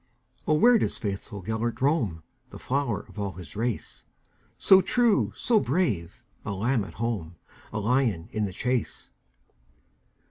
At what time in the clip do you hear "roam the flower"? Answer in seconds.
1.79-3.01